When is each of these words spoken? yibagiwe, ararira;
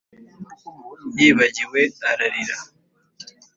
yibagiwe, 1.17 1.81
ararira; 2.09 2.57